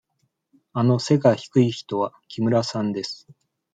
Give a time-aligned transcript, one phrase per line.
[0.73, 3.27] あの背が低い人は木村さんです。